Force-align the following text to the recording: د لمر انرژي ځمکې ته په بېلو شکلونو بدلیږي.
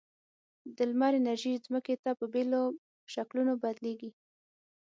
د 0.75 0.77
لمر 0.91 1.13
انرژي 1.19 1.53
ځمکې 1.65 1.95
ته 2.03 2.11
په 2.19 2.25
بېلو 2.33 2.61
شکلونو 3.13 3.53
بدلیږي. 3.63 4.11